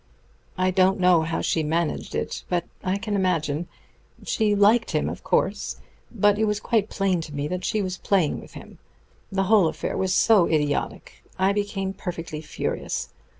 [0.57, 3.67] I don't know how she managed it, but I can imagine....
[4.25, 5.75] She liked him, of course;
[6.11, 8.79] but it was quite plain to me that she was playing with him.
[9.31, 13.09] The whole affair was so idiotic, I became perfectly furious.